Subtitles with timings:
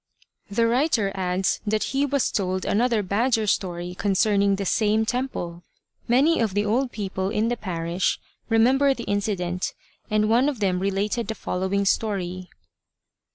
[0.49, 5.61] The writer adds that he was told another badger story concerning the same temple.
[6.07, 8.19] Many of the old people in the parish
[8.49, 9.75] remember the incident,
[10.09, 12.49] and one of them related the following story.